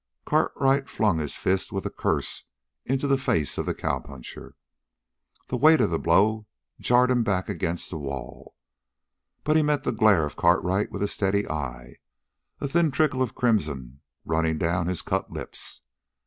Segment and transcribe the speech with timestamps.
[0.25, 2.43] Cartwright flung his fist with a curse
[2.85, 4.55] into the face of the cowpuncher.
[5.49, 6.47] The weight of the blow
[6.79, 8.55] jarred him back against the wall,
[9.43, 11.97] but he met the glare of Cartwright with a steady eye,
[12.59, 15.81] a thin trickle of crimson running down his cut lips.